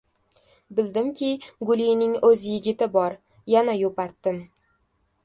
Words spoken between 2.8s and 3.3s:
bor.